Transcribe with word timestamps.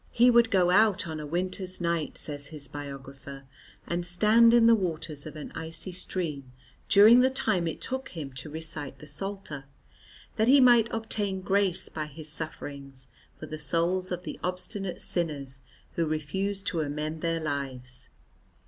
He 0.11 0.31
would 0.31 0.49
go 0.49 0.71
out 0.71 1.05
on 1.05 1.19
a 1.19 1.27
winter's 1.27 1.79
night, 1.79 2.17
says 2.17 2.47
his 2.47 2.67
biographer, 2.67 3.43
and 3.85 4.03
stand 4.03 4.51
in 4.51 4.65
the 4.65 4.73
waters 4.73 5.27
of 5.27 5.35
an 5.35 5.51
icy 5.51 5.91
stream 5.91 6.53
during 6.89 7.19
the 7.19 7.29
time 7.29 7.67
it 7.67 7.79
took 7.79 8.09
him 8.09 8.33
to 8.33 8.49
recite 8.49 8.97
the 8.97 9.05
Psalter, 9.05 9.65
that 10.37 10.47
he 10.47 10.59
might 10.59 10.91
obtain 10.91 11.41
grace 11.41 11.87
by 11.87 12.07
his 12.07 12.29
sufferings 12.31 13.09
for 13.39 13.45
the 13.45 13.59
souls 13.59 14.11
of 14.11 14.23
the 14.23 14.39
obstinate 14.43 15.03
sinners 15.03 15.61
who 15.93 16.07
refused 16.07 16.65
to 16.65 16.81
amend 16.81 17.21
their 17.21 17.39
lives. 17.39 18.09